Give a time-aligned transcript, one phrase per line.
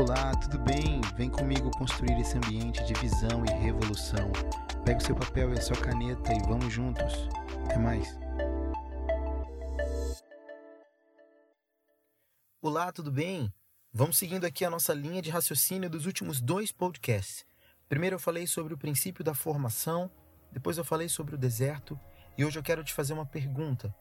[0.00, 1.00] Olá, tudo bem?
[1.16, 4.30] Vem comigo construir esse ambiente de visão e revolução.
[4.84, 7.12] Pega o seu papel e a sua caneta e vamos juntos.
[7.64, 8.16] Até mais.
[12.62, 13.52] Olá, tudo bem?
[13.92, 17.44] Vamos seguindo aqui a nossa linha de raciocínio dos últimos dois podcasts.
[17.88, 20.08] Primeiro eu falei sobre o princípio da formação,
[20.52, 21.98] depois eu falei sobre o deserto
[22.36, 23.92] e hoje eu quero te fazer uma pergunta.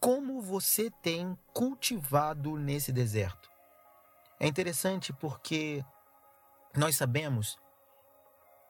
[0.00, 3.47] Como você tem cultivado nesse deserto?
[4.40, 5.84] É interessante porque
[6.76, 7.58] nós sabemos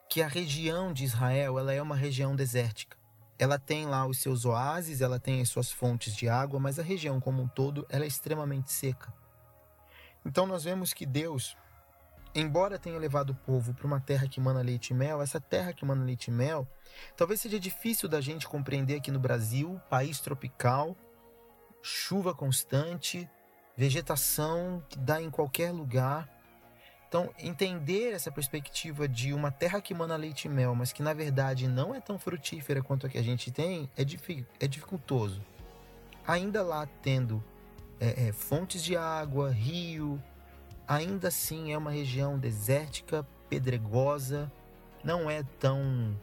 [0.08, 2.96] que a região de Israel ela é uma região desértica.
[3.38, 6.82] Ela tem lá os seus oásis, ela tem as suas fontes de água, mas a
[6.82, 9.12] região como um todo ela é extremamente seca.
[10.24, 11.56] Então nós vemos que Deus,
[12.34, 15.74] embora tenha levado o povo para uma terra que mana leite e mel, essa terra
[15.74, 16.66] que mana leite e mel,
[17.16, 20.96] talvez seja difícil da gente compreender aqui no Brasil, país tropical,
[21.82, 23.28] chuva constante,
[23.78, 26.28] vegetação que dá em qualquer lugar.
[27.08, 31.14] Então, entender essa perspectiva de uma terra que mana leite e mel, mas que na
[31.14, 35.40] verdade não é tão frutífera quanto a que a gente tem, é, é dificultoso.
[36.26, 37.42] Ainda lá tendo
[38.00, 40.20] é, é, fontes de água, rio,
[40.86, 44.50] ainda assim é uma região desértica, pedregosa,
[45.04, 46.18] não é tão,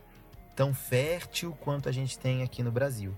[0.57, 3.17] tão fértil quanto a gente tem aqui no Brasil.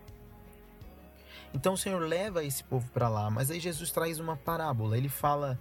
[1.53, 4.97] Então o Senhor leva esse povo para lá, mas aí Jesus traz uma parábola.
[4.97, 5.59] Ele fala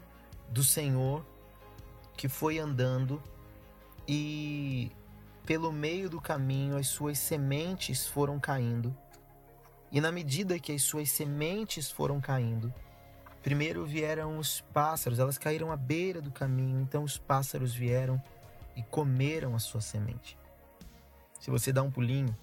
[0.51, 1.25] do Senhor
[2.17, 3.23] que foi andando
[4.09, 4.91] e
[5.45, 8.97] pelo meio do caminho as suas sementes foram caindo.
[9.93, 12.73] E na medida que as suas sementes foram caindo,
[13.43, 18.21] primeiro vieram os pássaros, elas caíram à beira do caminho, então os pássaros vieram
[18.75, 20.37] e comeram a sua semente.
[21.41, 22.37] Se você dá um pulinho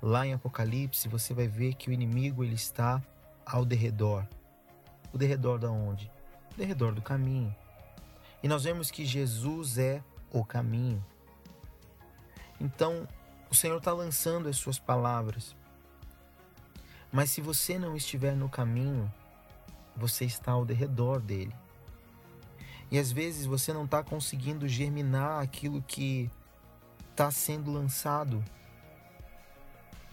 [0.00, 3.02] Lá em Apocalipse você vai ver que o inimigo ele está
[3.44, 4.26] ao derredor.
[5.12, 6.10] O derredor da onde?
[6.52, 7.54] O derredor do caminho.
[8.42, 11.04] E nós vemos que Jesus é o caminho.
[12.60, 13.08] Então,
[13.50, 15.56] o Senhor está lançando as suas palavras.
[17.10, 19.12] Mas se você não estiver no caminho,
[19.96, 21.54] você está ao derredor dele.
[22.90, 26.30] E às vezes você não está conseguindo germinar aquilo que
[27.10, 28.44] está sendo lançado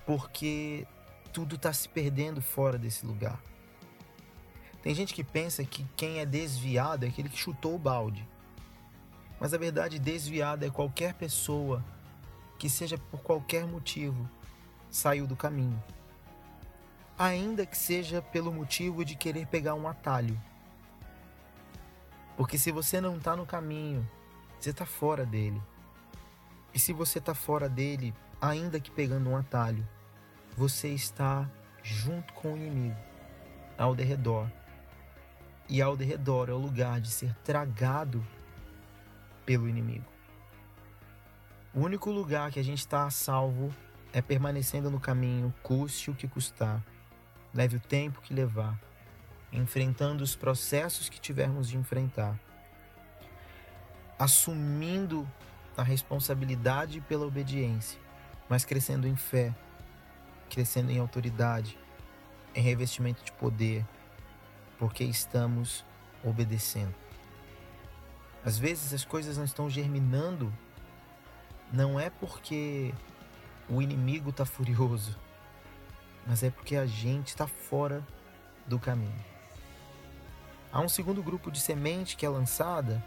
[0.05, 0.87] porque
[1.33, 3.41] tudo está se perdendo fora desse lugar.
[4.81, 8.27] Tem gente que pensa que quem é desviado é aquele que chutou o balde.
[9.39, 11.83] Mas a verdade, desviado é qualquer pessoa
[12.59, 14.29] que, seja por qualquer motivo,
[14.89, 15.81] saiu do caminho.
[17.17, 20.39] Ainda que seja pelo motivo de querer pegar um atalho.
[22.37, 24.07] Porque se você não está no caminho,
[24.59, 25.61] você está fora dele.
[26.73, 29.87] E se você está fora dele, ainda que pegando um atalho,
[30.55, 31.49] você está
[31.83, 32.95] junto com o inimigo,
[33.77, 34.49] ao derredor.
[35.67, 38.25] E ao derredor é o lugar de ser tragado
[39.45, 40.05] pelo inimigo.
[41.73, 43.73] O único lugar que a gente está a salvo
[44.13, 46.81] é permanecendo no caminho, custe o que custar,
[47.53, 48.79] leve o tempo que levar,
[49.51, 52.39] enfrentando os processos que tivermos de enfrentar,
[54.17, 55.29] assumindo
[55.75, 57.99] a responsabilidade pela obediência,
[58.47, 59.53] mas crescendo em fé,
[60.49, 61.77] crescendo em autoridade,
[62.53, 63.85] em revestimento de poder,
[64.77, 65.85] porque estamos
[66.23, 66.93] obedecendo.
[68.43, 70.53] Às vezes as coisas não estão germinando,
[71.71, 72.93] não é porque
[73.67, 75.17] o inimigo está furioso,
[76.25, 78.05] mas é porque a gente está fora
[78.67, 79.25] do caminho.
[80.71, 83.03] Há um segundo grupo de semente que é lançada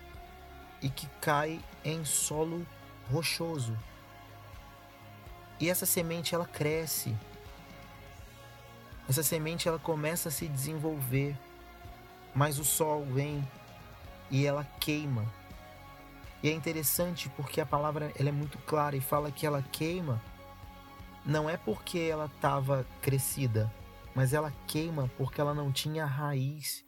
[0.80, 2.66] e que cai em solo
[3.10, 3.76] rochoso.
[5.60, 7.16] E essa semente ela cresce,
[9.08, 11.36] essa semente ela começa a se desenvolver,
[12.34, 13.46] mas o sol vem
[14.30, 15.24] e ela queima.
[16.42, 20.22] E é interessante porque a palavra ela é muito clara e fala que ela queima
[21.24, 23.72] não é porque ela estava crescida,
[24.14, 26.84] mas ela queima porque ela não tinha raiz.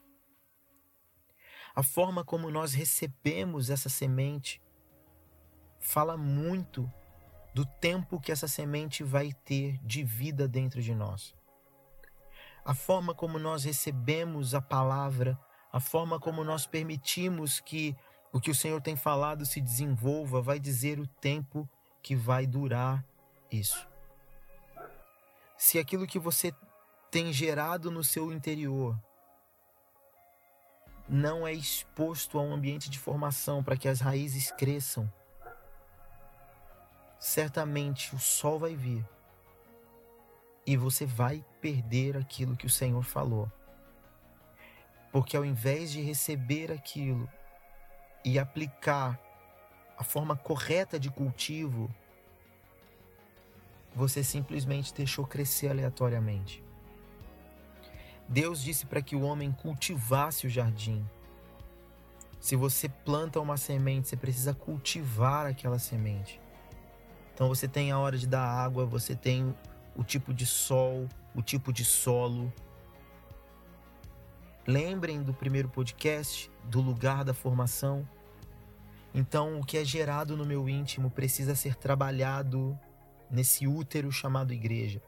[1.75, 4.63] A forma como nós recebemos essa semente
[5.79, 6.91] fala muito
[7.55, 11.35] do tempo que essa semente vai ter de vida dentro de nós
[12.65, 15.39] a forma como nós recebemos a palavra,
[15.73, 17.97] a forma como nós permitimos que
[18.33, 21.69] o que o Senhor tem falado se desenvolva, vai dizer o tempo
[22.03, 23.05] que vai durar
[23.51, 23.89] isso.
[25.57, 26.55] Se aquilo que você
[27.11, 28.97] tem gerado no seu interior
[31.09, 35.13] não é exposto a um ambiente de formação para que as raízes cresçam,
[37.21, 39.07] certamente o sol vai vir
[40.67, 43.51] e você vai perder aquilo que o Senhor falou.
[45.13, 47.29] Porque ao invés de receber aquilo
[48.25, 49.21] e aplicar
[49.99, 51.95] a forma correta de cultivo,
[53.95, 56.65] você simplesmente deixou crescer aleatoriamente.
[58.27, 61.05] Deus disse para que o homem cultivasse o jardim.
[62.39, 66.41] Se você planta uma semente, você precisa cultivar aquela semente.
[67.41, 69.57] Então você tem a hora de dar água, você tem
[69.97, 72.53] o tipo de sol, o tipo de solo.
[74.67, 78.07] Lembrem do primeiro podcast, do lugar da formação.
[79.15, 82.79] Então, o que é gerado no meu íntimo precisa ser trabalhado
[83.31, 85.01] nesse útero chamado igreja.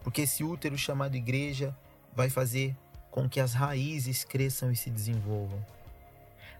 [0.00, 1.76] Porque esse útero chamado igreja
[2.14, 2.76] vai fazer
[3.10, 5.66] com que as raízes cresçam e se desenvolvam.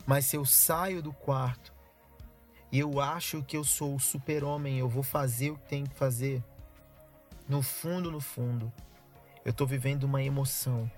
[0.04, 1.72] Mas se eu saio do quarto
[2.74, 5.94] e eu acho que eu sou o super-homem, eu vou fazer o que tenho que
[5.94, 6.42] fazer,
[7.48, 8.72] no fundo, no fundo,
[9.44, 10.90] eu estou vivendo uma emoção.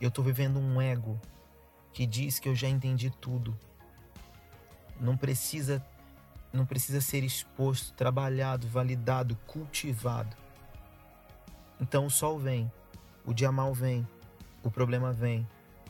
[0.00, 1.20] Eu estou vivendo um ego
[1.92, 3.54] que diz que eu já entendi tudo.
[4.98, 5.84] Não precisa
[6.50, 10.34] não precisa ser exposto, trabalhado, validado, cultivado.
[11.78, 12.72] Então o sol vem,
[13.26, 14.08] o dia mal vem,
[14.62, 15.46] o problema vem,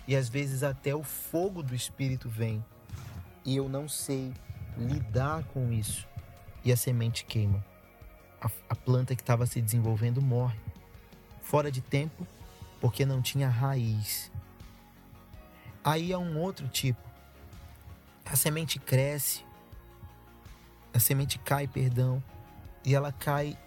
[0.09, 2.65] e às vezes até o fogo do espírito vem.
[3.45, 4.35] E eu não sei
[4.81, 6.09] lidar com isso.
[6.65, 7.65] E a semente queima
[8.41, 10.59] a, a planta que estava se desenvolvendo morre.
[11.43, 12.27] Fora de tempo,
[12.81, 14.33] porque não tinha raiz.
[15.85, 17.01] Aí é um outro tipo.
[18.25, 19.45] A semente cresce,
[20.95, 22.23] a semente cai, perdão,
[22.85, 23.59] e ela cai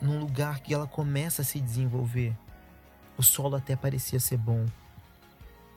[0.00, 2.36] num lugar que ela começa a se desenvolver.
[3.16, 4.64] O solo até parecia ser bom,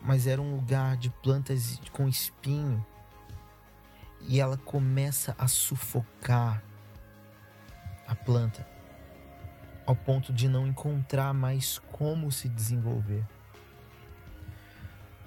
[0.02, 2.86] mas era um lugar de plantas com espinho.
[4.22, 6.64] E ela começa a sufocar
[8.08, 8.68] a planta,
[9.86, 13.26] ao ponto de não encontrar mais como se desenvolver.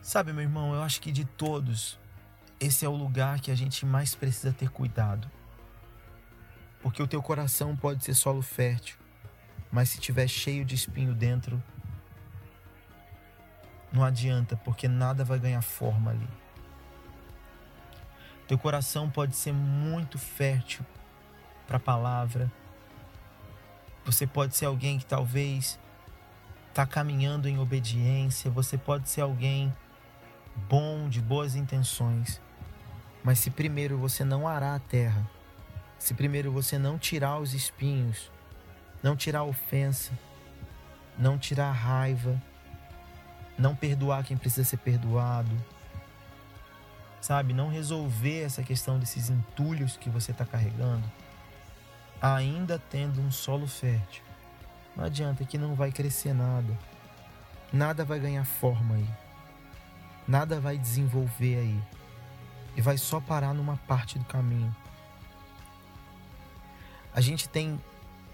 [0.02, 1.98] Sabe, meu irmão, eu acho que de todos,
[2.58, 5.30] esse é o lugar que a gente mais precisa ter cuidado.
[6.82, 8.96] Porque o teu coração pode ser solo fértil,
[9.70, 11.62] mas se tiver cheio de espinho dentro,
[13.92, 16.39] não adianta, porque nada vai ganhar forma ali.
[18.50, 20.84] Teu coração pode ser muito fértil
[21.68, 22.50] para a palavra,
[24.04, 25.78] você pode ser alguém que talvez
[26.68, 29.72] está caminhando em obediência, você pode ser alguém
[30.68, 32.42] bom, de boas intenções,
[33.22, 35.30] mas se primeiro você não arar a terra,
[35.96, 38.32] se primeiro você não tirar os espinhos,
[39.00, 40.10] não tirar a ofensa,
[41.16, 42.42] não tirar a raiva,
[43.56, 45.56] não perdoar quem precisa ser perdoado,
[47.20, 47.52] sabe?
[47.52, 51.04] Não resolver essa questão desses entulhos que você está carregando,
[52.20, 54.22] ainda tendo um solo fértil.
[54.96, 56.76] Não adianta que não vai crescer nada.
[57.72, 59.08] Nada vai ganhar forma aí.
[60.26, 61.82] Nada vai desenvolver aí.
[62.76, 64.74] E vai só parar numa parte do caminho.
[67.12, 67.80] A gente tem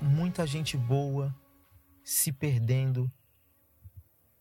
[0.01, 1.35] muita gente boa
[2.05, 3.11] se perdendo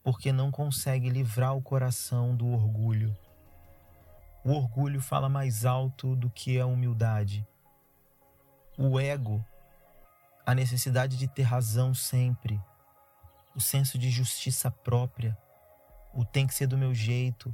[0.04, 3.16] porque não consegue livrar o coração do orgulho.
[4.46, 7.44] O orgulho fala mais alto do que a humildade.
[8.78, 9.44] O ego,
[10.46, 12.62] a necessidade de ter razão sempre,
[13.56, 15.36] o senso de justiça própria,
[16.14, 17.52] o tem que ser do meu jeito,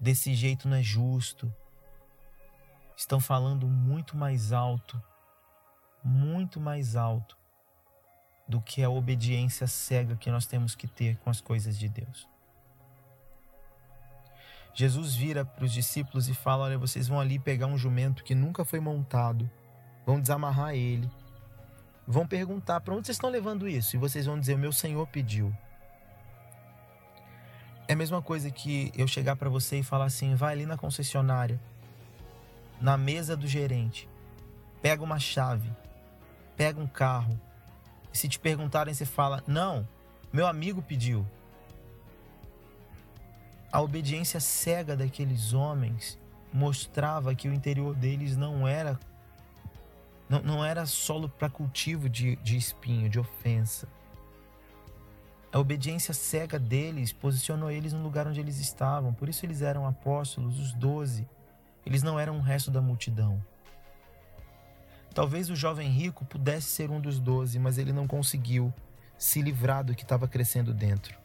[0.00, 1.54] desse jeito não é justo,
[2.96, 5.00] estão falando muito mais alto,
[6.02, 7.38] muito mais alto
[8.48, 12.31] do que a obediência cega que nós temos que ter com as coisas de Deus.
[14.74, 18.34] Jesus vira para os discípulos e fala: Olha, vocês vão ali pegar um jumento que
[18.34, 19.50] nunca foi montado
[20.04, 21.08] vão desamarrar ele,
[22.06, 23.96] vão perguntar para onde vocês estão levando isso?
[23.96, 25.54] E vocês vão dizer: meu Senhor pediu.
[27.88, 30.76] É a mesma coisa que eu chegar para você e falar assim: vai ali na
[30.76, 31.60] concessionária,
[32.80, 34.08] na mesa do gerente,
[34.80, 35.70] pega uma chave,
[36.56, 37.38] pega um carro.
[38.12, 39.86] E se te perguntarem, você fala: não,
[40.32, 41.26] meu amigo pediu.
[43.72, 46.18] A obediência cega daqueles homens
[46.52, 49.00] mostrava que o interior deles não era
[50.28, 53.88] não, não era solo para cultivo de, de espinho, de ofensa.
[55.50, 59.12] A obediência cega deles posicionou eles no lugar onde eles estavam.
[59.12, 61.26] Por isso eles eram apóstolos, os doze.
[61.84, 63.42] Eles não eram o resto da multidão.
[65.14, 68.72] Talvez o jovem rico pudesse ser um dos doze, mas ele não conseguiu
[69.18, 71.21] se livrar do que estava crescendo dentro.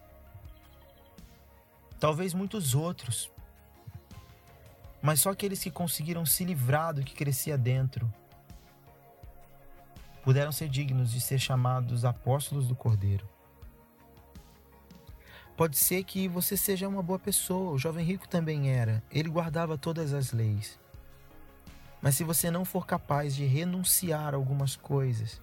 [2.00, 3.32] Talvez muitos outros,
[5.02, 8.12] mas só aqueles que conseguiram se livrar do que crescia dentro
[10.24, 13.28] puderam ser dignos de ser chamados apóstolos do Cordeiro.
[15.56, 19.78] Pode ser que você seja uma boa pessoa, o jovem rico também era, ele guardava
[19.78, 20.80] todas as leis.
[22.02, 25.42] Mas se você não for capaz de renunciar a algumas coisas,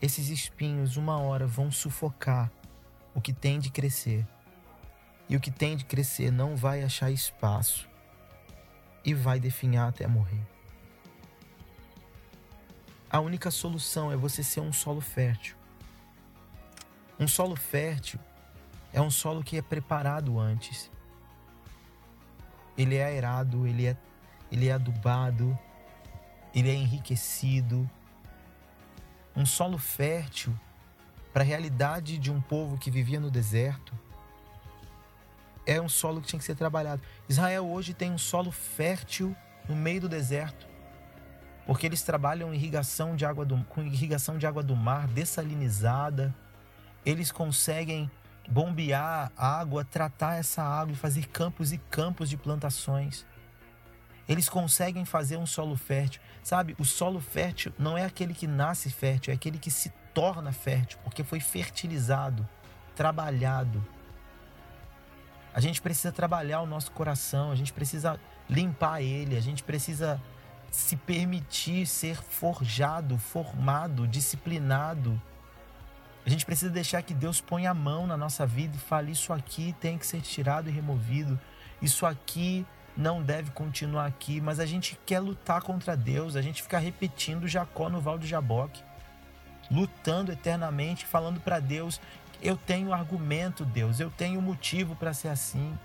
[0.00, 2.50] esses espinhos, uma hora, vão sufocar
[3.14, 4.26] o que tem de crescer.
[5.32, 7.88] E o que tem de crescer não vai achar espaço
[9.02, 10.46] e vai definhar até morrer.
[13.10, 15.56] A única solução é você ser um solo fértil.
[17.18, 18.20] Um solo fértil
[18.92, 20.90] é um solo que é preparado antes.
[22.76, 23.96] Ele é aerado, ele é,
[24.50, 25.58] ele é adubado,
[26.54, 27.88] ele é enriquecido.
[29.34, 30.54] Um solo fértil
[31.32, 33.98] para a realidade de um povo que vivia no deserto
[35.66, 37.02] é um solo que tinha que ser trabalhado.
[37.28, 39.34] Israel hoje tem um solo fértil
[39.68, 40.66] no meio do deserto,
[41.66, 46.34] porque eles trabalham irrigação de água do, com irrigação de água do mar dessalinizada.
[47.04, 48.10] Eles conseguem
[48.48, 53.24] bombear água, tratar essa água e fazer campos e campos de plantações.
[54.28, 56.20] Eles conseguem fazer um solo fértil.
[56.42, 60.52] Sabe, o solo fértil não é aquele que nasce fértil, é aquele que se torna
[60.52, 62.48] fértil, porque foi fertilizado,
[62.94, 63.84] trabalhado.
[65.54, 68.18] A gente precisa trabalhar o nosso coração, a gente precisa
[68.48, 70.20] limpar ele, a gente precisa
[70.70, 75.20] se permitir ser forjado, formado, disciplinado
[76.24, 79.32] a gente precisa deixar que Deus ponha a mão na nossa vida e fale: Isso
[79.32, 81.38] aqui tem que ser tirado e removido,
[81.80, 82.64] isso aqui
[82.96, 84.40] não deve continuar aqui.
[84.40, 88.26] Mas a gente quer lutar contra Deus, a gente fica repetindo Jacó no Val do
[88.26, 88.82] Jaboque,
[89.68, 92.00] lutando eternamente, falando para Deus:
[92.42, 95.78] Eu tenho argumento, Deus, eu tenho motivo para ser assim.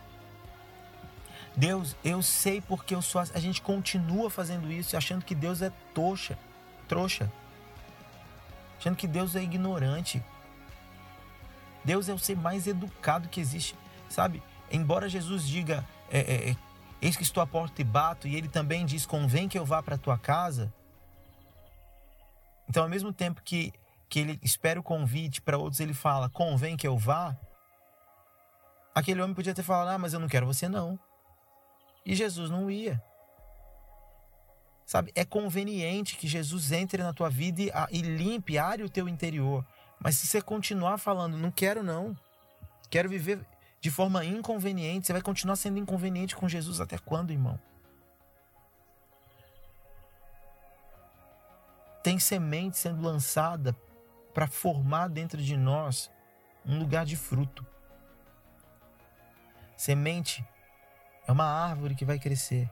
[1.55, 3.21] Deus, eu sei porque eu sou.
[3.21, 6.37] A gente continua fazendo isso, achando que Deus é toxa,
[6.87, 7.31] trouxa
[8.79, 10.23] achando que Deus é ignorante.
[11.83, 13.75] Deus é o ser mais educado que existe,
[14.09, 14.43] sabe?
[14.71, 16.55] Embora Jesus diga, é, é, é,
[17.01, 19.81] eis que estou à porta e bato, e ele também diz, convém que eu vá
[19.81, 20.71] para a tua casa.
[22.69, 23.73] Então, ao mesmo tempo que,
[24.09, 27.37] que ele espera o convite, para outros ele fala, convém que eu vá,
[28.95, 30.99] aquele homem podia ter falado, ah, mas eu não quero você não.
[32.05, 33.01] E Jesus não ia.
[34.85, 39.09] Sabe, é conveniente que Jesus entre na tua vida e, e limpe, are o teu
[39.09, 39.65] interior.
[39.99, 42.17] Mas se você continuar falando, não quero não,
[42.89, 43.45] quero viver
[43.81, 47.59] de forma inconveniente, você vai continuar sendo inconveniente com Jesus até quando, irmão?
[52.01, 53.75] Tem semente sendo lançada
[54.37, 56.11] para formar dentro de nós
[56.63, 57.65] um lugar de fruto.
[59.75, 60.45] Semente
[61.27, 62.69] é uma árvore que vai crescer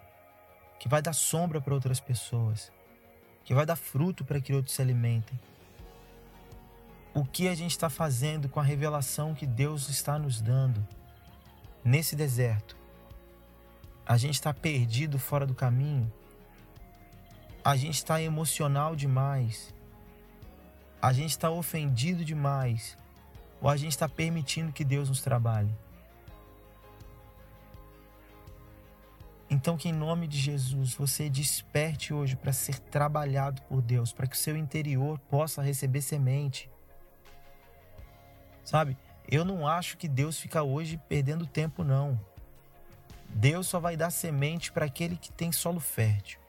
[0.77, 2.71] que vai dar sombra para outras pessoas,
[3.43, 5.39] que vai dar fruto para que outros se alimentem.
[7.15, 10.87] O que a gente está fazendo com a revelação que Deus está nos dando
[11.83, 12.77] nesse deserto?
[14.05, 16.13] A gente está perdido fora do caminho?
[17.63, 19.73] A gente está emocional demais?
[21.05, 22.97] A gente está ofendido demais?
[23.61, 25.71] Ou a gente está permitindo que Deus nos trabalhe?
[29.47, 34.25] Então, que em nome de Jesus você desperte hoje para ser trabalhado por Deus, para
[34.25, 36.67] que o seu interior possa receber semente.
[38.63, 38.97] Sabe?
[39.29, 42.19] Eu não acho que Deus fica hoje perdendo tempo, não.
[43.29, 46.44] Deus só vai dar semente para aquele que tem solo fértil.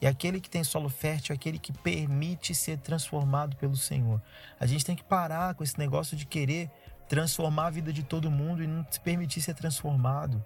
[0.00, 4.20] E aquele que tem solo fértil é aquele que permite ser transformado pelo Senhor.
[4.58, 6.70] A gente tem que parar com esse negócio de querer
[7.08, 10.44] transformar a vida de todo mundo e não se permitir ser transformado.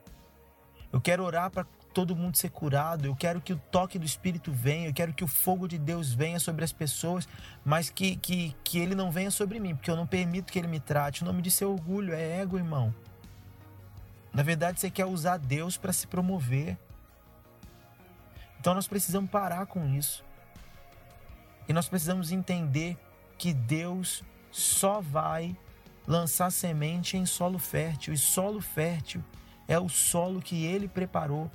[0.93, 3.07] Eu quero orar para todo mundo ser curado.
[3.07, 4.88] Eu quero que o toque do Espírito venha.
[4.88, 7.28] Eu quero que o fogo de Deus venha sobre as pessoas,
[7.64, 10.69] mas que, que, que ele não venha sobre mim, porque eu não permito que ele
[10.69, 11.23] me trate.
[11.23, 12.95] O nome disso é orgulho, é ego, irmão.
[14.33, 16.78] Na verdade, você quer usar Deus para se promover.
[18.60, 20.24] Então nós precisamos parar com isso.
[21.68, 22.96] E nós precisamos entender
[23.36, 25.56] que Deus só vai
[26.06, 28.14] lançar semente em solo fértil.
[28.14, 29.22] E solo fértil
[29.66, 31.50] é o solo que ele preparou.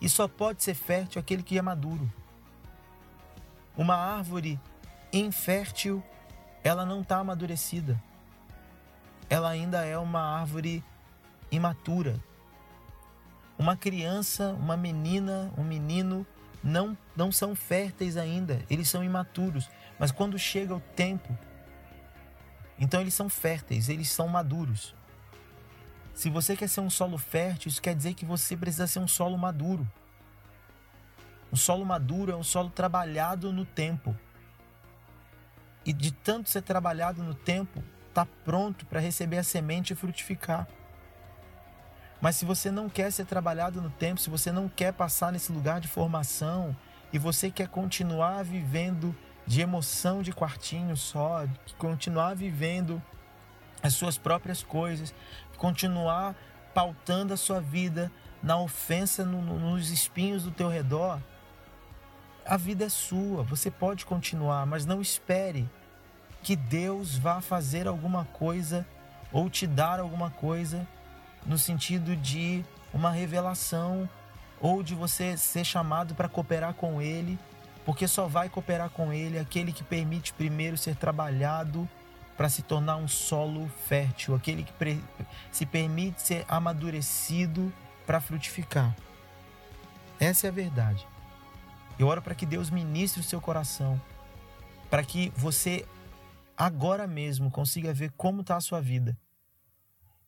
[0.00, 2.10] E só pode ser fértil aquele que é maduro.
[3.76, 4.58] Uma árvore
[5.12, 6.02] infértil,
[6.64, 8.02] ela não está amadurecida.
[9.28, 10.82] Ela ainda é uma árvore
[11.52, 12.18] imatura.
[13.60, 16.26] Uma criança, uma menina, um menino
[16.64, 19.68] não, não são férteis ainda, eles são imaturos.
[19.98, 21.36] Mas quando chega o tempo,
[22.78, 24.94] então eles são férteis, eles são maduros.
[26.14, 29.06] Se você quer ser um solo fértil, isso quer dizer que você precisa ser um
[29.06, 29.86] solo maduro.
[31.52, 34.16] Um solo maduro é um solo trabalhado no tempo.
[35.84, 40.66] E de tanto ser trabalhado no tempo, está pronto para receber a semente e frutificar.
[42.20, 45.50] Mas se você não quer ser trabalhado no tempo, se você não quer passar nesse
[45.50, 46.76] lugar de formação
[47.12, 51.46] e você quer continuar vivendo de emoção de quartinho só,
[51.78, 53.02] continuar vivendo
[53.82, 55.14] as suas próprias coisas,
[55.56, 56.34] continuar
[56.74, 58.12] pautando a sua vida
[58.42, 61.18] na ofensa, no, no, nos espinhos do teu redor,
[62.44, 65.68] a vida é sua, você pode continuar, mas não espere
[66.42, 68.86] que Deus vá fazer alguma coisa
[69.32, 70.86] ou te dar alguma coisa
[71.46, 74.08] no sentido de uma revelação
[74.60, 77.38] ou de você ser chamado para cooperar com Ele,
[77.84, 81.88] porque só vai cooperar com Ele aquele que permite primeiro ser trabalhado
[82.36, 84.72] para se tornar um solo fértil, aquele que
[85.50, 87.72] se permite ser amadurecido
[88.06, 88.94] para frutificar.
[90.18, 91.06] Essa é a verdade.
[91.98, 94.00] Eu oro para que Deus ministre o seu coração,
[94.88, 95.86] para que você
[96.56, 99.16] agora mesmo consiga ver como está a sua vida.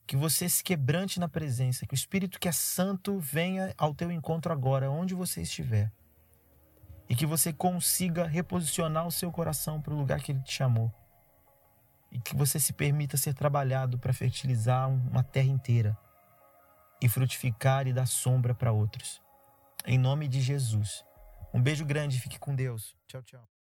[0.07, 4.11] Que você se quebrante na presença, que o Espírito que é santo venha ao teu
[4.11, 5.91] encontro agora, onde você estiver.
[7.09, 10.93] E que você consiga reposicionar o seu coração para o lugar que ele te chamou.
[12.11, 15.97] E que você se permita ser trabalhado para fertilizar uma terra inteira
[17.03, 19.21] e frutificar e dar sombra para outros.
[19.85, 21.05] Em nome de Jesus.
[21.53, 22.97] Um beijo grande, fique com Deus.
[23.09, 23.52] Tchau, tchau.